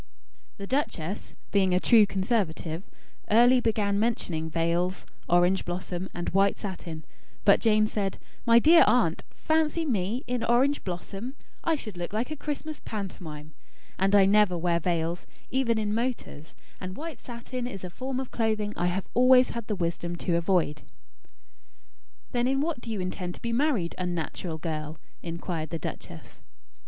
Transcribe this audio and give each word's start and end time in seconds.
The 0.57 0.65
duchess, 0.65 1.35
being 1.51 1.75
a 1.75 1.79
true 1.79 2.07
conservative, 2.07 2.81
early 3.29 3.59
began 3.61 3.99
mentioning 3.99 4.49
veils, 4.49 5.05
orange 5.29 5.63
blossom, 5.63 6.09
and 6.11 6.27
white 6.29 6.57
satin; 6.57 7.05
but 7.45 7.59
Jane 7.59 7.85
said: 7.85 8.17
"My 8.43 8.57
dear 8.57 8.83
Aunt! 8.87 9.23
Fancy 9.35 9.85
me 9.85 10.23
in 10.25 10.43
orange 10.43 10.83
blossom! 10.83 11.35
I 11.63 11.75
should 11.75 11.97
look 11.97 12.13
like 12.13 12.31
a 12.31 12.35
Christmas 12.35 12.81
pantomime. 12.83 13.53
And 13.99 14.15
I 14.15 14.25
never 14.25 14.57
wear 14.57 14.79
veils, 14.79 15.27
even 15.51 15.77
in 15.77 15.93
motors; 15.93 16.55
and 16.79 16.97
white 16.97 17.19
satin 17.19 17.67
is 17.67 17.83
a 17.83 17.91
form 17.91 18.19
of 18.19 18.31
clothing 18.31 18.73
I 18.75 18.87
have 18.87 19.05
always 19.13 19.51
had 19.51 19.67
the 19.67 19.75
wisdom 19.75 20.15
to 20.15 20.35
avoid." 20.35 20.81
"Then 22.31 22.47
in 22.47 22.59
what 22.59 22.81
do 22.81 22.89
you 22.89 22.99
intend 23.01 23.35
to 23.35 23.39
be 23.43 23.53
married, 23.53 23.93
unnatural 23.99 24.57
girl?" 24.57 24.97
inquired 25.21 25.69
the 25.69 25.77
duchess. 25.77 26.39